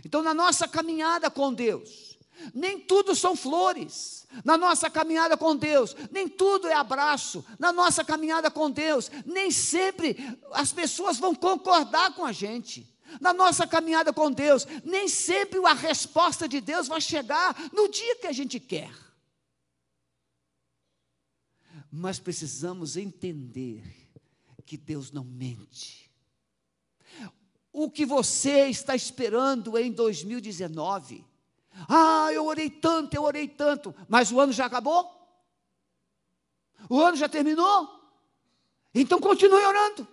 [0.05, 2.19] Então, na nossa caminhada com Deus,
[2.55, 4.27] nem tudo são flores.
[4.45, 7.45] Na nossa caminhada com Deus, nem tudo é abraço.
[7.59, 10.17] Na nossa caminhada com Deus, nem sempre
[10.53, 12.87] as pessoas vão concordar com a gente.
[13.21, 18.17] Na nossa caminhada com Deus, nem sempre a resposta de Deus vai chegar no dia
[18.17, 18.93] que a gente quer.
[21.91, 23.83] Mas precisamos entender
[24.67, 26.08] que Deus não mente
[27.79, 31.25] o que você está esperando em 2019.
[31.89, 35.09] Ah, eu orei tanto, eu orei tanto, mas o ano já acabou?
[36.91, 37.89] O ano já terminou?
[38.93, 40.09] Então continue orando.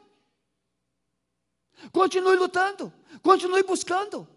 [1.92, 4.28] Continue lutando, continue buscando.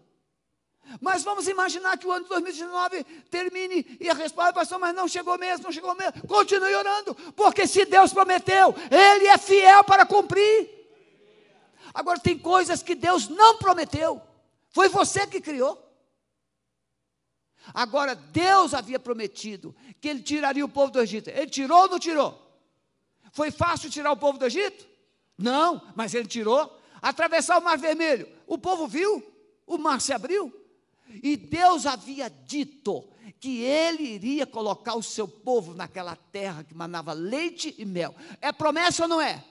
[0.99, 5.07] Mas vamos imaginar que o ano de 2019 termine e a resposta, pastor, mas não
[5.07, 6.27] chegou mesmo, não chegou mesmo.
[6.27, 10.78] Continue orando, porque se Deus prometeu, Ele é fiel para cumprir.
[11.93, 14.21] Agora, tem coisas que Deus não prometeu,
[14.69, 15.85] foi você que criou.
[17.73, 21.29] Agora, Deus havia prometido que Ele tiraria o povo do Egito.
[21.29, 22.49] Ele tirou ou não tirou?
[23.31, 24.87] Foi fácil tirar o povo do Egito?
[25.37, 26.79] Não, mas Ele tirou.
[27.01, 29.23] Atravessar o Mar Vermelho, o povo viu,
[29.65, 30.53] o mar se abriu.
[31.23, 33.07] E Deus havia dito
[33.39, 38.13] que ele iria colocar o seu povo naquela terra que manava leite e mel.
[38.41, 39.43] É promessa ou não é?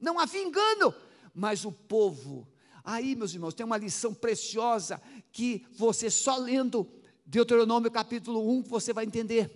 [0.00, 0.94] Não havia engano.
[1.38, 2.48] Mas o povo,
[2.82, 6.90] aí, meus irmãos, tem uma lição preciosa que você só lendo
[7.26, 9.50] Deuteronômio capítulo 1 você vai entender.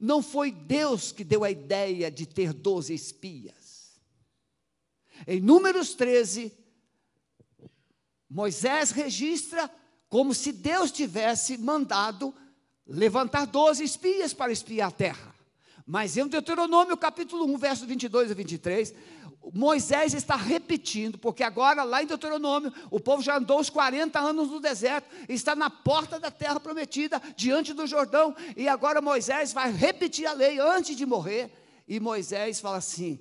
[0.00, 4.00] Não foi Deus que deu a ideia de ter doze espias.
[5.24, 6.52] Em Números 13,
[8.28, 9.70] Moisés registra
[10.08, 12.34] como se Deus tivesse mandado
[12.84, 15.32] levantar doze espias para espiar a terra.
[15.86, 18.94] Mas em Deuteronômio capítulo 1, versos 22 a 23,
[19.52, 24.50] Moisés está repetindo, porque agora lá em Deuteronômio, o povo já andou os 40 anos
[24.50, 29.72] no deserto, está na porta da terra prometida, diante do Jordão, e agora Moisés vai
[29.72, 31.50] repetir a lei antes de morrer,
[31.86, 33.18] e Moisés fala assim: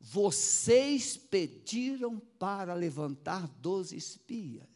[0.00, 4.66] vocês pediram para levantar doze espias.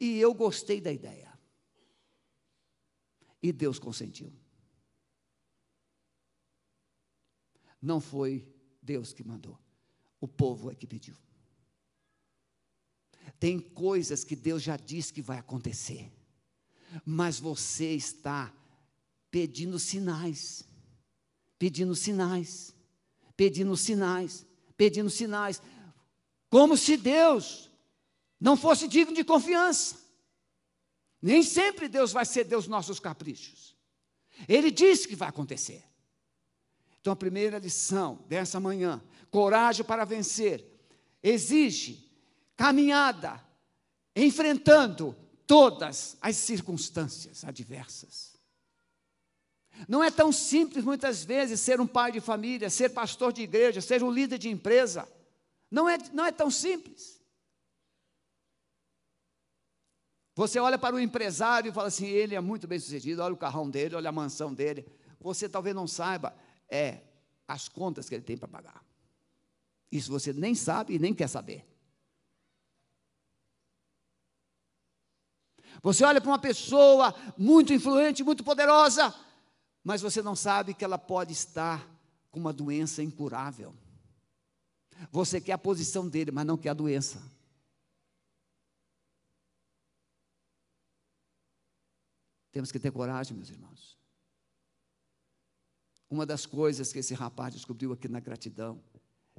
[0.00, 1.32] E eu gostei da ideia.
[3.42, 4.32] E Deus consentiu.
[7.80, 8.55] Não foi
[8.86, 9.58] Deus que mandou,
[10.20, 11.14] o povo é que pediu.
[13.38, 16.10] Tem coisas que Deus já disse que vai acontecer,
[17.04, 18.54] mas você está
[19.30, 20.64] pedindo sinais,
[21.58, 22.76] pedindo sinais
[23.36, 24.46] pedindo sinais,
[24.76, 25.60] pedindo sinais,
[26.48, 27.70] como se Deus
[28.40, 29.96] não fosse digno de confiança.
[31.20, 33.76] Nem sempre Deus vai ceder os nossos caprichos.
[34.48, 35.84] Ele disse que vai acontecer.
[37.06, 40.64] Então, a primeira lição dessa manhã, coragem para vencer,
[41.22, 42.04] exige
[42.56, 43.40] caminhada,
[44.16, 45.14] enfrentando
[45.46, 48.36] todas as circunstâncias adversas.
[49.86, 53.80] Não é tão simples, muitas vezes, ser um pai de família, ser pastor de igreja,
[53.80, 55.08] ser um líder de empresa.
[55.70, 57.20] Não é, não é tão simples.
[60.34, 63.36] Você olha para o empresário e fala assim: ele é muito bem sucedido, olha o
[63.36, 64.84] carrão dele, olha a mansão dele.
[65.20, 66.36] Você talvez não saiba,
[66.68, 67.02] é
[67.46, 68.84] as contas que ele tem para pagar.
[69.90, 71.64] Isso você nem sabe e nem quer saber.
[75.82, 79.14] Você olha para uma pessoa muito influente, muito poderosa,
[79.84, 81.88] mas você não sabe que ela pode estar
[82.30, 83.74] com uma doença incurável.
[85.10, 87.22] Você quer a posição dele, mas não quer a doença.
[92.50, 93.95] Temos que ter coragem, meus irmãos.
[96.08, 98.82] Uma das coisas que esse rapaz descobriu aqui na gratidão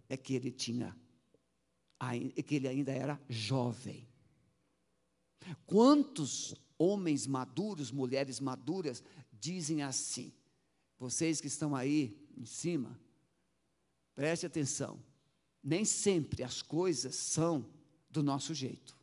[0.09, 0.95] é que ele tinha,
[1.99, 4.07] é que ele ainda era jovem.
[5.65, 10.33] Quantos homens maduros, mulheres maduras, dizem assim:
[10.97, 12.99] vocês que estão aí em cima,
[14.13, 15.01] preste atenção.
[15.63, 17.67] Nem sempre as coisas são
[18.09, 18.95] do nosso jeito.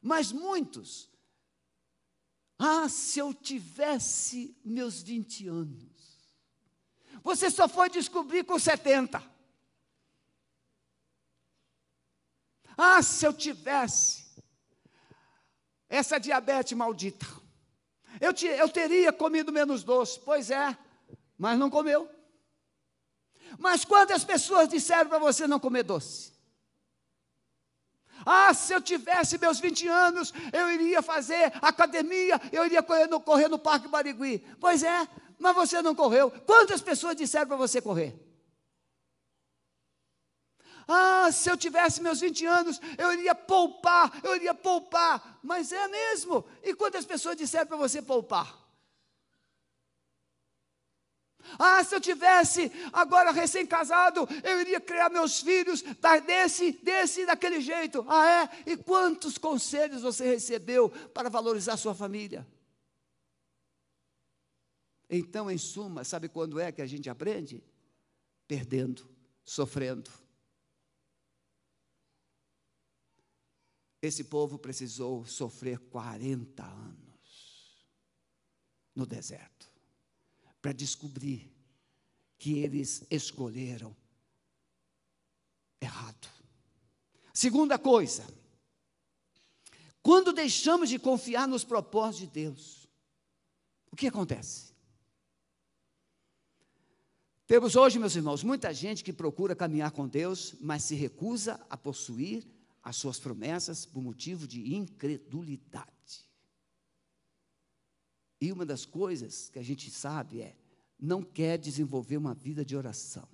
[0.00, 1.08] Mas muitos,
[2.58, 5.93] ah, se eu tivesse meus 20 anos.
[7.24, 9.20] Você só foi descobrir com 70.
[12.76, 14.24] Ah, se eu tivesse
[15.88, 17.26] essa diabetes maldita.
[18.20, 20.20] Eu, te, eu teria comido menos doce.
[20.20, 20.76] Pois é,
[21.38, 22.08] mas não comeu.
[23.58, 26.34] Mas quantas pessoas disseram para você não comer doce?
[28.26, 33.20] Ah, se eu tivesse meus 20 anos, eu iria fazer academia, eu iria correr no,
[33.20, 34.38] correr no Parque Barigui.
[34.58, 36.30] Pois é, mas você não correu.
[36.30, 38.14] Quantas pessoas disseram para você correr?
[40.86, 45.38] Ah, se eu tivesse meus 20 anos, eu iria poupar, eu iria poupar.
[45.42, 46.44] Mas é mesmo.
[46.62, 48.64] E quantas pessoas disseram para você poupar?
[51.58, 55.82] Ah, se eu tivesse agora recém-casado, eu iria criar meus filhos
[56.26, 58.04] desse, desse e daquele jeito.
[58.08, 58.26] Ah,
[58.66, 58.70] é?
[58.70, 62.46] E quantos conselhos você recebeu para valorizar sua família?
[65.08, 67.62] Então, em suma, sabe quando é que a gente aprende?
[68.46, 69.08] Perdendo,
[69.44, 70.10] sofrendo.
[74.00, 77.88] Esse povo precisou sofrer 40 anos
[78.94, 79.70] no deserto
[80.60, 81.50] para descobrir
[82.38, 83.96] que eles escolheram
[85.80, 86.28] errado.
[87.32, 88.24] Segunda coisa,
[90.04, 92.86] Quando deixamos de confiar nos propósitos de Deus,
[93.90, 94.73] o que acontece?
[97.46, 101.76] Temos hoje, meus irmãos, muita gente que procura caminhar com Deus, mas se recusa a
[101.76, 102.46] possuir
[102.82, 105.90] as suas promessas por motivo de incredulidade.
[108.40, 110.56] E uma das coisas que a gente sabe é,
[110.98, 113.28] não quer desenvolver uma vida de oração.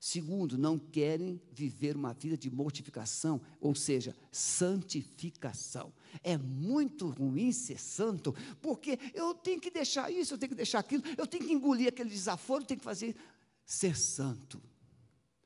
[0.00, 5.92] Segundo, não querem viver uma vida de mortificação, ou seja, santificação.
[6.22, 10.78] É muito ruim ser santo, porque eu tenho que deixar isso, eu tenho que deixar
[10.78, 13.14] aquilo, eu tenho que engolir aquele desaforo, eu tenho que fazer
[13.62, 14.62] ser santo.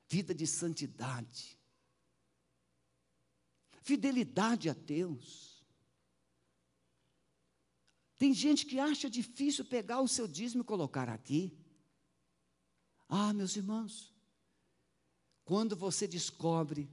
[0.09, 1.59] Vida de santidade.
[3.82, 5.64] Fidelidade a Deus.
[8.16, 11.52] Tem gente que acha difícil pegar o seu dízimo e colocar aqui.
[13.09, 14.13] Ah, meus irmãos,
[15.45, 16.88] quando você descobre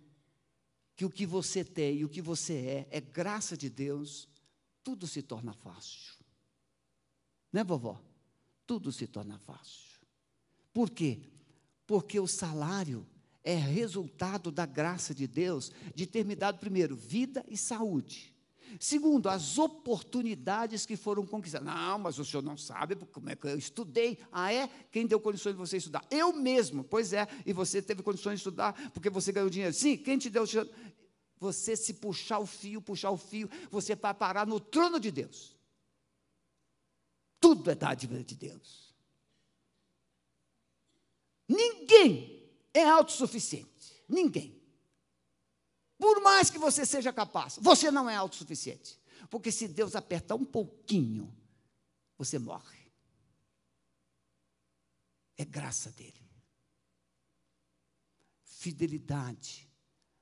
[0.96, 4.28] que o que você tem e o que você é é graça de Deus,
[4.84, 6.14] tudo se torna fácil.
[7.52, 8.02] Né, vovó?
[8.66, 10.00] Tudo se torna fácil.
[10.74, 11.22] Por quê?
[11.86, 13.08] Porque o salário
[13.44, 18.31] é resultado da graça de Deus de ter me dado, primeiro, vida e saúde.
[18.80, 21.66] Segundo, as oportunidades que foram conquistadas.
[21.66, 24.18] Não, mas o senhor não sabe como é que eu estudei.
[24.32, 24.68] Ah, é?
[24.92, 26.06] Quem deu condições de você estudar?
[26.10, 26.84] Eu mesmo.
[26.84, 29.74] Pois é, e você teve condições de estudar porque você ganhou dinheiro.
[29.74, 30.44] Sim, quem te deu?
[31.40, 35.58] Você se puxar o fio, puxar o fio, você vai parar no trono de Deus.
[37.40, 38.94] Tudo é dádiva de Deus.
[41.50, 44.04] Ninguém é autossuficiente.
[44.08, 44.61] Ninguém.
[46.02, 49.00] Por mais que você seja capaz, você não é autossuficiente.
[49.30, 51.32] Porque se Deus apertar um pouquinho,
[52.18, 52.92] você morre.
[55.38, 56.20] É graça dele.
[58.42, 59.70] Fidelidade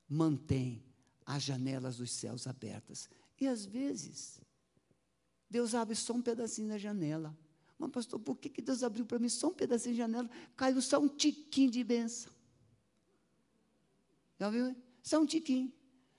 [0.05, 0.83] mantém
[1.25, 3.07] as janelas dos céus abertas.
[3.39, 4.41] E às vezes,
[5.49, 7.33] Deus abre só um pedacinho da janela.
[7.77, 10.29] Mas, pastor, por que, que Deus abriu para mim só um pedacinho de janela?
[10.57, 12.33] Caiu só um tiquinho de bênção.
[14.37, 14.75] Já viu?
[15.01, 15.71] Só um tiquinho.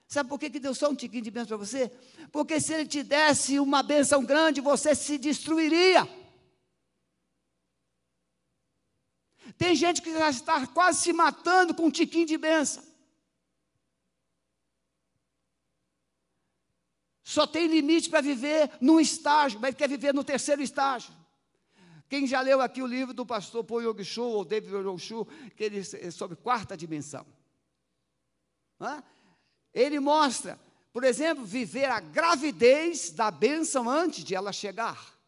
[0.06, 1.88] Sabe por que, que deu só um tiquinho de bênção para você?
[2.32, 6.08] Porque se ele te desse uma bênção grande, você se destruiria.
[9.56, 12.82] Tem gente que já está quase se matando com um tiquinho de bênção.
[17.22, 21.14] Só tem limite para viver num estágio, mas quer viver no terceiro estágio.
[22.08, 25.24] Quem já leu aqui o livro do pastor Paul Yong Shu, ou David Yong Shu,
[25.56, 27.24] que ele é sobre quarta dimensão.
[29.72, 30.58] Ele mostra,
[30.92, 35.18] por exemplo, viver a gravidez da bênção antes de ela chegar.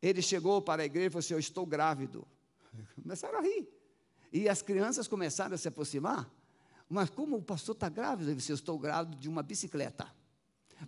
[0.00, 2.26] Ele chegou para a igreja e falou assim: Eu estou grávido.
[3.02, 3.68] Começaram a rir.
[4.32, 6.30] E as crianças começaram a se aproximar.
[6.88, 8.30] Mas como o pastor está grávido?
[8.30, 10.17] Ele disse: Eu estou grávido de uma bicicleta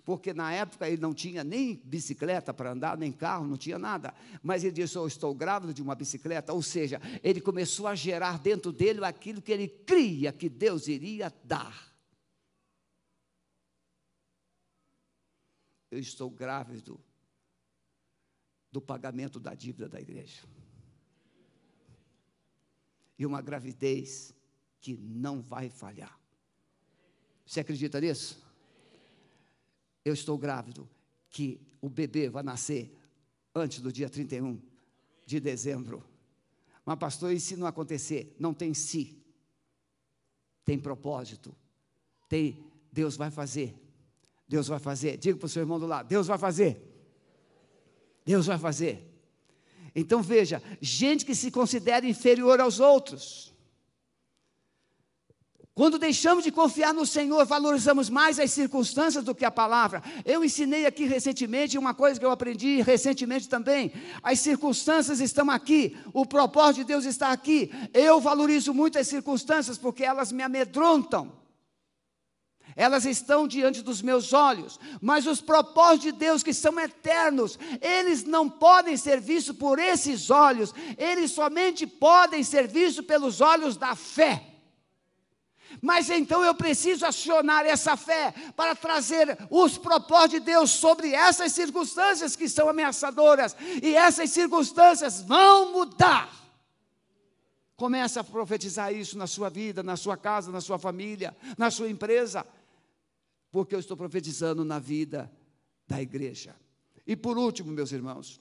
[0.04, 4.14] porque na época ele não tinha nem bicicleta para andar, nem carro, não tinha nada.
[4.42, 6.52] Mas ele disse: Eu estou grávido de uma bicicleta.
[6.52, 11.32] Ou seja, ele começou a gerar dentro dele aquilo que ele cria que Deus iria
[11.44, 11.90] dar.
[15.90, 17.00] Eu estou grávido
[18.70, 20.42] do pagamento da dívida da igreja.
[23.18, 24.34] E uma gravidez
[24.80, 26.18] que não vai falhar.
[27.44, 28.49] Você acredita nisso?
[30.04, 30.88] Eu estou grávido,
[31.28, 32.96] que o bebê vai nascer
[33.54, 34.60] antes do dia 31
[35.26, 36.04] de dezembro.
[36.84, 38.34] Mas, pastor, e se não acontecer?
[38.38, 39.22] Não tem si,
[40.64, 41.54] tem propósito,
[42.28, 43.74] tem Deus vai fazer.
[44.48, 45.16] Deus vai fazer.
[45.16, 46.82] Diga para o seu irmão do lado: Deus vai fazer.
[48.24, 49.06] Deus vai fazer.
[49.94, 53.49] Então veja: gente que se considera inferior aos outros,
[55.80, 60.02] quando deixamos de confiar no Senhor, valorizamos mais as circunstâncias do que a palavra.
[60.26, 63.90] Eu ensinei aqui recentemente uma coisa que eu aprendi recentemente também.
[64.22, 67.70] As circunstâncias estão aqui, o propósito de Deus está aqui.
[67.94, 71.32] Eu valorizo muito as circunstâncias porque elas me amedrontam.
[72.76, 78.22] Elas estão diante dos meus olhos, mas os propósitos de Deus que são eternos, eles
[78.22, 83.96] não podem ser vistos por esses olhos, eles somente podem ser vistos pelos olhos da
[83.96, 84.49] fé.
[85.80, 91.52] Mas então eu preciso acionar essa fé para trazer os propósitos de Deus sobre essas
[91.52, 96.30] circunstâncias que são ameaçadoras, e essas circunstâncias vão mudar.
[97.76, 101.88] Comece a profetizar isso na sua vida, na sua casa, na sua família, na sua
[101.88, 102.46] empresa,
[103.50, 105.30] porque eu estou profetizando na vida
[105.86, 106.54] da igreja.
[107.06, 108.40] E por último, meus irmãos,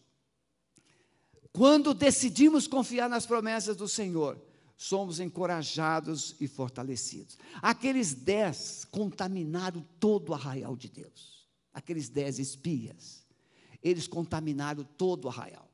[1.52, 4.40] quando decidimos confiar nas promessas do Senhor,
[4.82, 7.38] somos encorajados e fortalecidos.
[7.62, 11.46] Aqueles dez contaminaram todo o arraial de Deus.
[11.74, 13.28] Aqueles dez espias,
[13.84, 15.70] eles contaminaram todo o arraial.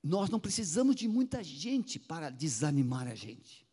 [0.00, 3.66] Nós não precisamos de muita gente para desanimar a gente.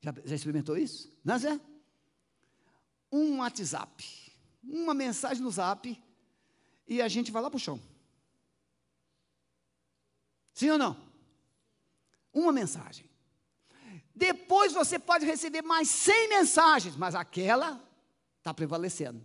[0.00, 1.12] Já, já experimentou isso?
[1.22, 1.60] Não?
[3.12, 6.02] Um WhatsApp, uma mensagem no zap,
[6.88, 7.78] e a gente vai lá para o chão.
[10.54, 10.96] Sim ou não?
[12.32, 13.10] Uma mensagem.
[14.14, 17.82] Depois você pode receber mais 100 mensagens, mas aquela
[18.38, 19.22] está prevalecendo.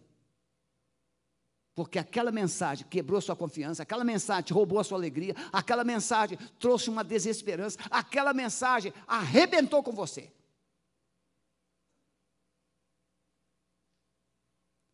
[1.75, 6.89] Porque aquela mensagem quebrou sua confiança, aquela mensagem roubou a sua alegria, aquela mensagem trouxe
[6.89, 10.33] uma desesperança, aquela mensagem arrebentou com você.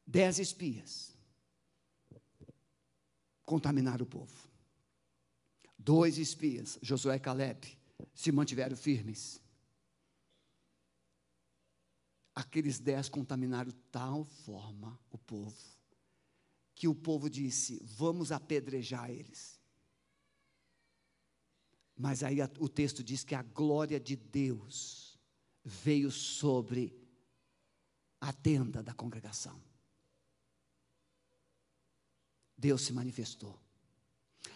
[0.06, 1.18] Dez espias
[3.46, 4.55] contaminaram o povo.
[5.86, 7.78] Dois espias, Josué e Caleb,
[8.12, 9.40] se mantiveram firmes.
[12.34, 15.56] Aqueles dez contaminaram tal forma o povo,
[16.74, 19.60] que o povo disse: vamos apedrejar eles.
[21.96, 25.20] Mas aí o texto diz que a glória de Deus
[25.64, 27.00] veio sobre
[28.20, 29.62] a tenda da congregação.
[32.58, 33.65] Deus se manifestou.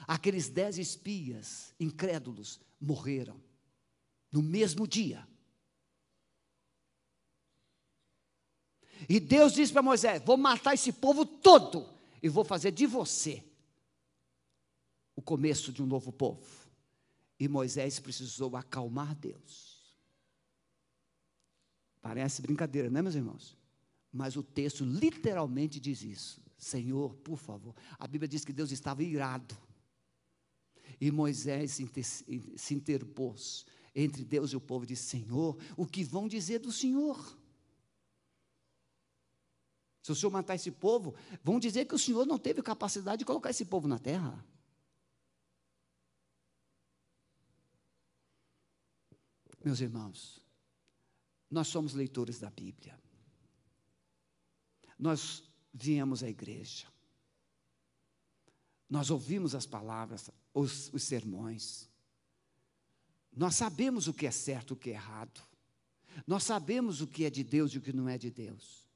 [0.07, 3.41] Aqueles dez espias incrédulos morreram
[4.31, 5.27] no mesmo dia.
[9.07, 11.89] E Deus disse para Moisés: Vou matar esse povo todo
[12.21, 13.43] e vou fazer de você
[15.15, 16.45] o começo de um novo povo.
[17.39, 19.79] E Moisés precisou acalmar Deus.
[22.01, 23.57] Parece brincadeira, não é, meus irmãos?
[24.11, 26.41] Mas o texto literalmente diz isso.
[26.57, 27.75] Senhor, por favor.
[27.97, 29.57] A Bíblia diz que Deus estava irado.
[30.99, 31.79] E Moisés
[32.57, 36.71] se interpôs entre Deus e o povo e disse: Senhor, o que vão dizer do
[36.71, 37.37] Senhor?
[40.01, 43.25] Se o Senhor matar esse povo, vão dizer que o Senhor não teve capacidade de
[43.25, 44.43] colocar esse povo na terra.
[49.63, 50.41] Meus irmãos,
[51.51, 52.97] nós somos leitores da Bíblia.
[54.97, 55.43] Nós
[55.73, 56.87] viemos à igreja.
[58.89, 61.89] Nós ouvimos as palavras, os, os sermões.
[63.35, 65.41] Nós sabemos o que é certo e o que é errado.
[66.27, 68.87] Nós sabemos o que é de Deus e o que não é de Deus.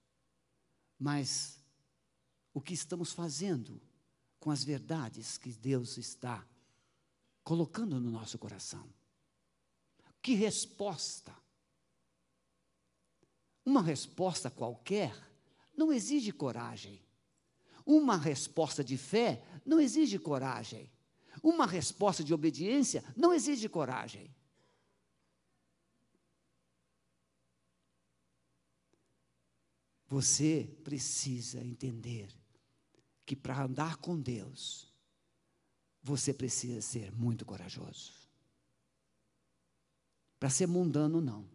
[0.99, 1.59] Mas
[2.53, 3.81] o que estamos fazendo
[4.39, 6.45] com as verdades que Deus está
[7.43, 8.87] colocando no nosso coração?
[10.21, 11.33] Que resposta?
[13.65, 15.15] Uma resposta qualquer
[15.75, 17.01] não exige coragem.
[17.85, 20.89] Uma resposta de fé não exige coragem.
[21.43, 24.33] Uma resposta de obediência não exige coragem.
[30.07, 32.33] Você precisa entender
[33.25, 34.93] que para andar com Deus,
[36.01, 38.13] você precisa ser muito corajoso.
[40.39, 41.49] Para ser mundano, não.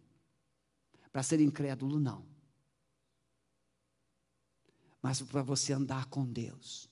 [1.11, 2.27] Para ser incrédulo, não.
[5.01, 6.88] Mas para você andar com Deus,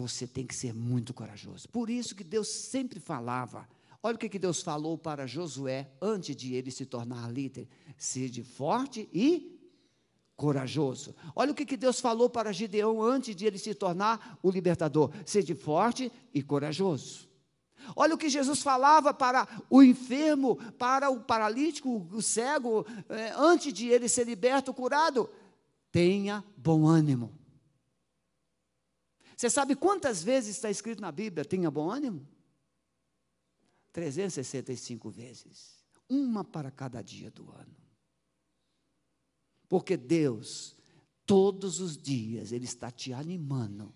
[0.00, 1.68] você tem que ser muito corajoso.
[1.68, 3.68] Por isso que Deus sempre falava.
[4.02, 9.08] Olha o que, Deus falou para Josué antes de ele se tornar líder: seja forte
[9.12, 9.58] e
[10.36, 11.14] corajoso.
[11.36, 15.10] Olha o que, que Deus falou para Gideão antes de ele se tornar o libertador:
[15.26, 17.28] seja forte e corajoso.
[17.94, 23.72] Olha o que Jesus falava para o enfermo, para o paralítico, o cego, eh, antes
[23.72, 25.28] de ele ser liberto, curado:
[25.92, 27.39] tenha bom ânimo.
[29.40, 32.28] Você sabe quantas vezes está escrito na Bíblia: tenha bom ânimo?
[33.90, 35.82] 365 vezes.
[36.06, 37.74] Uma para cada dia do ano.
[39.66, 40.76] Porque Deus,
[41.24, 43.94] todos os dias, Ele está te animando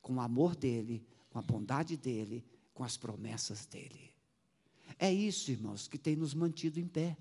[0.00, 4.14] com o amor dEle, com a bondade dEle, com as promessas dEle.
[4.98, 7.18] É isso, irmãos, que tem nos mantido em pé.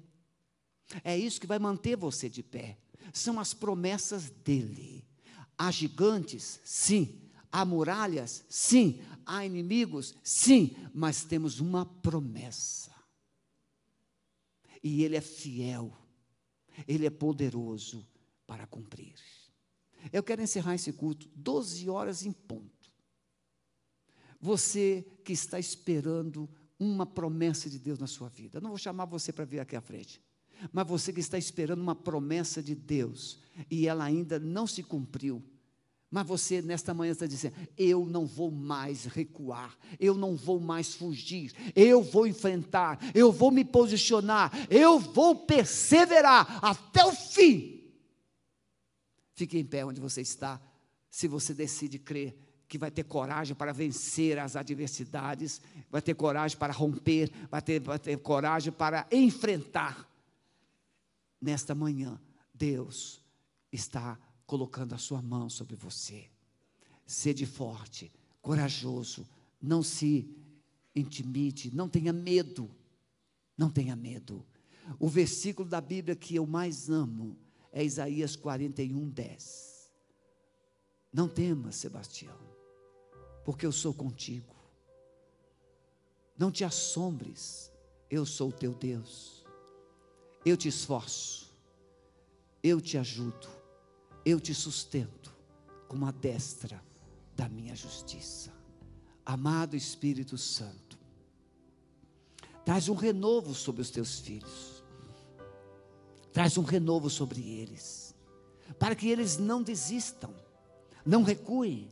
[1.03, 2.77] É isso que vai manter você de pé.
[3.11, 5.05] São as promessas dEle.
[5.57, 8.45] Há gigantes, sim, Há muralhas?
[8.49, 9.01] Sim.
[9.25, 10.15] Há inimigos?
[10.23, 10.75] Sim.
[10.93, 12.93] Mas temos uma promessa.
[14.83, 15.95] E Ele é fiel.
[16.87, 18.07] Ele é poderoso
[18.47, 19.15] para cumprir.
[20.13, 22.89] Eu quero encerrar esse culto 12 horas em ponto.
[24.39, 28.61] Você que está esperando uma promessa de Deus na sua vida.
[28.61, 30.21] Não vou chamar você para vir aqui à frente.
[30.71, 33.39] Mas você que está esperando uma promessa de Deus
[33.69, 35.43] e ela ainda não se cumpriu
[36.11, 40.95] Mas você, nesta manhã, está dizendo: eu não vou mais recuar, eu não vou mais
[40.95, 47.79] fugir, eu vou enfrentar, eu vou me posicionar, eu vou perseverar até o fim.
[49.35, 50.59] Fique em pé onde você está,
[51.09, 52.37] se você decide crer
[52.67, 57.79] que vai ter coragem para vencer as adversidades, vai ter coragem para romper, vai ter,
[57.79, 60.07] vai ter coragem para enfrentar.
[61.41, 62.19] Nesta manhã,
[62.53, 63.23] Deus
[63.71, 64.19] está
[64.49, 66.25] colocando a sua mão sobre você.
[67.05, 69.27] Sede forte, corajoso,
[69.61, 70.27] não se
[70.95, 72.67] intimide, não tenha medo.
[73.55, 74.43] Não tenha medo.
[74.97, 77.37] O versículo da Bíblia que eu mais amo
[77.71, 79.91] é Isaías 41, 10.
[81.13, 82.37] Não temas, Sebastião,
[83.45, 84.55] porque eu sou contigo.
[86.35, 87.71] Não te assombres,
[88.09, 89.45] eu sou o teu Deus.
[90.43, 91.53] Eu te esforço,
[92.63, 93.58] eu te ajudo,
[94.25, 95.33] eu te sustento
[95.87, 96.81] com a destra
[97.35, 98.51] da minha justiça.
[99.25, 100.97] Amado Espírito Santo,
[102.65, 104.83] traz um renovo sobre os teus filhos,
[106.33, 108.15] traz um renovo sobre eles,
[108.77, 110.33] para que eles não desistam,
[111.05, 111.87] não recuem,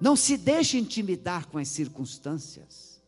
[0.00, 3.02] não se deixem intimidar com as circunstâncias,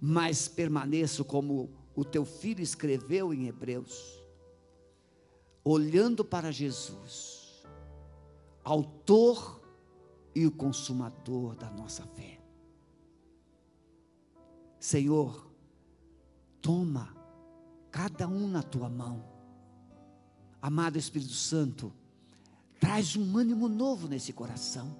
[0.00, 4.20] mas permaneçam como o teu filho escreveu em Hebreus,
[5.64, 7.31] olhando para Jesus,
[8.64, 9.60] autor
[10.34, 12.38] e o consumador da nossa fé.
[14.78, 15.50] Senhor,
[16.60, 17.14] toma
[17.90, 19.24] cada um na tua mão.
[20.60, 21.92] Amado Espírito Santo,
[22.80, 24.96] traz um ânimo novo nesse coração.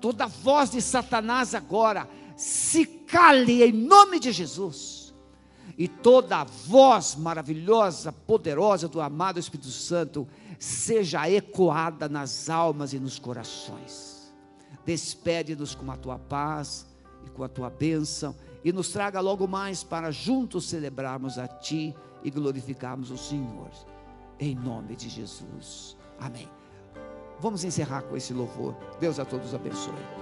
[0.00, 5.14] Toda voz de Satanás agora se cale em nome de Jesus
[5.76, 10.26] e toda a voz maravilhosa, poderosa do amado Espírito Santo
[10.58, 14.34] seja ecoada nas almas e nos corações.
[14.84, 16.86] Despede-nos com a tua paz
[17.24, 18.34] e com a tua bênção
[18.64, 23.70] e nos traga logo mais para juntos celebrarmos a ti e glorificarmos o Senhor.
[24.38, 25.96] Em nome de Jesus.
[26.18, 26.48] Amém.
[27.38, 28.74] Vamos encerrar com esse louvor.
[28.98, 30.16] Deus a todos abençoe.